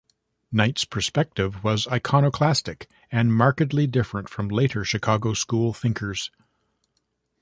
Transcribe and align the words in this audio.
Knight's 0.51 0.83
perspective 0.83 1.63
was 1.63 1.87
iconoclastic, 1.89 2.89
and 3.11 3.35
markedly 3.35 3.85
different 3.85 4.29
from 4.29 4.47
later 4.47 4.83
Chicago 4.83 5.35
school 5.35 5.73
thinkers. 5.73 6.31